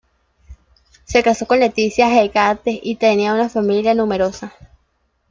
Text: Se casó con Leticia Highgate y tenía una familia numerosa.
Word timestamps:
Se 1.03 1.21
casó 1.21 1.45
con 1.45 1.59
Leticia 1.59 2.07
Highgate 2.11 2.79
y 2.81 2.95
tenía 2.95 3.35
una 3.35 3.49
familia 3.49 3.93
numerosa. 3.93 4.51